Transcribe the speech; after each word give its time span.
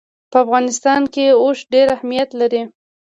په 0.31 0.37
افغانستان 0.45 1.01
کې 1.13 1.25
اوښ 1.43 1.59
ډېر 1.73 1.87
اهمیت 1.97 2.29
لري. 2.39 2.61